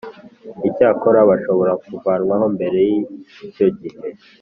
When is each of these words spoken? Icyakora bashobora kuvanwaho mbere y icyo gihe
Icyakora 0.69 1.19
bashobora 1.29 1.73
kuvanwaho 1.83 2.45
mbere 2.55 2.79
y 2.89 2.93
icyo 3.49 3.67
gihe 3.79 3.99